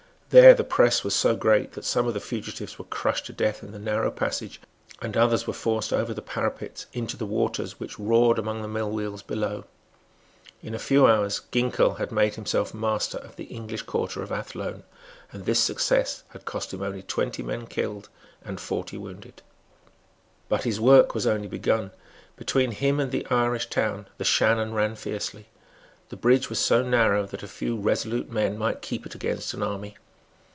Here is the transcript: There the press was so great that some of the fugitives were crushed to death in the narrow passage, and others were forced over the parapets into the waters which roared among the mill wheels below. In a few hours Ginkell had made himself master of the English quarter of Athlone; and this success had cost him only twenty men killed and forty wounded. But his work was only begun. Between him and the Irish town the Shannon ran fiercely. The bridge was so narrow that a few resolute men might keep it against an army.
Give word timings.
There 0.33 0.53
the 0.53 0.63
press 0.63 1.03
was 1.03 1.13
so 1.13 1.35
great 1.35 1.73
that 1.73 1.83
some 1.83 2.07
of 2.07 2.13
the 2.13 2.21
fugitives 2.21 2.79
were 2.79 2.85
crushed 2.85 3.25
to 3.25 3.33
death 3.33 3.63
in 3.63 3.73
the 3.73 3.77
narrow 3.79 4.09
passage, 4.09 4.61
and 5.01 5.17
others 5.17 5.45
were 5.45 5.51
forced 5.51 5.91
over 5.91 6.13
the 6.13 6.21
parapets 6.21 6.85
into 6.93 7.17
the 7.17 7.25
waters 7.25 7.81
which 7.81 7.99
roared 7.99 8.39
among 8.39 8.61
the 8.61 8.69
mill 8.69 8.89
wheels 8.89 9.21
below. 9.23 9.65
In 10.63 10.73
a 10.73 10.79
few 10.79 11.05
hours 11.05 11.41
Ginkell 11.51 11.95
had 11.95 12.13
made 12.13 12.35
himself 12.35 12.73
master 12.73 13.17
of 13.17 13.35
the 13.35 13.43
English 13.43 13.81
quarter 13.81 14.23
of 14.23 14.31
Athlone; 14.31 14.83
and 15.33 15.43
this 15.45 15.59
success 15.59 16.23
had 16.29 16.45
cost 16.45 16.73
him 16.73 16.81
only 16.81 17.01
twenty 17.01 17.43
men 17.43 17.67
killed 17.67 18.07
and 18.41 18.57
forty 18.57 18.95
wounded. 18.97 19.41
But 20.47 20.63
his 20.63 20.79
work 20.79 21.13
was 21.13 21.27
only 21.27 21.49
begun. 21.49 21.91
Between 22.37 22.71
him 22.71 23.01
and 23.01 23.11
the 23.11 23.27
Irish 23.29 23.69
town 23.69 24.07
the 24.17 24.23
Shannon 24.23 24.73
ran 24.73 24.95
fiercely. 24.95 25.49
The 26.07 26.15
bridge 26.15 26.47
was 26.49 26.59
so 26.59 26.81
narrow 26.83 27.25
that 27.25 27.43
a 27.43 27.49
few 27.49 27.75
resolute 27.75 28.31
men 28.31 28.57
might 28.57 28.81
keep 28.81 29.05
it 29.05 29.13
against 29.13 29.53
an 29.53 29.61
army. 29.61 29.97